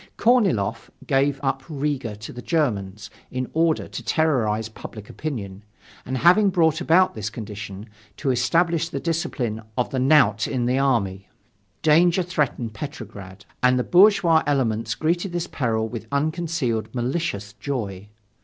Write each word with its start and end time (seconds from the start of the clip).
Korniloff 0.17 0.89
gave 1.05 1.39
up 1.43 1.61
Riga 1.69 2.15
to 2.15 2.33
the 2.33 2.41
Germans 2.41 3.11
in 3.29 3.47
order 3.53 3.87
to 3.87 4.03
terrorize 4.03 4.67
public 4.67 5.11
opinion, 5.11 5.63
and 6.07 6.17
having 6.17 6.49
brought 6.49 6.81
about 6.81 7.13
this 7.13 7.29
condition, 7.29 7.87
to 8.17 8.31
establish 8.31 8.89
the 8.89 8.99
discipline 8.99 9.61
of 9.77 9.91
the 9.91 9.99
knout 9.99 10.47
in 10.47 10.65
the 10.65 10.79
army. 10.79 11.29
Danger 11.83 12.23
threatened 12.23 12.73
Petrograd. 12.73 13.45
And 13.61 13.77
the 13.77 13.83
bourgeois 13.83 14.41
elements 14.47 14.95
greeted 14.95 15.33
this 15.33 15.45
peril 15.45 15.87
with 15.87 16.07
unconcealed 16.11 16.95
malicious 16.95 17.53
joy. 17.53 18.09